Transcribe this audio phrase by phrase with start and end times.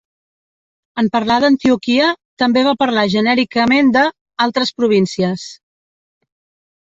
[1.01, 2.07] En parlar d'Antioquia,
[2.43, 4.05] també va parlar genèricament de
[4.47, 5.45] "altres províncies".